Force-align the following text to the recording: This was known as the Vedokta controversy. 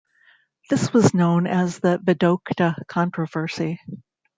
This 0.71 0.91
was 0.91 1.13
known 1.13 1.45
as 1.45 1.77
the 1.77 1.99
Vedokta 1.99 2.73
controversy. 2.87 3.79